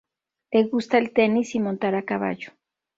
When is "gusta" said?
0.71-0.97